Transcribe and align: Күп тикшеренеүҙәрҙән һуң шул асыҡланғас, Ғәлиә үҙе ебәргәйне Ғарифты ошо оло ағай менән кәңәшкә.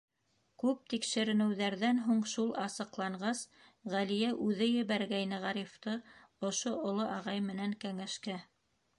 Күп 0.61 0.79
тикшеренеүҙәрҙән 0.91 1.99
һуң 2.05 2.21
шул 2.31 2.47
асыҡланғас, 2.61 3.43
Ғәлиә 3.95 4.31
үҙе 4.45 4.69
ебәргәйне 4.69 5.39
Ғарифты 5.43 5.93
ошо 6.49 6.73
оло 6.93 7.05
ағай 7.17 7.45
менән 7.51 7.77
кәңәшкә. 7.85 8.39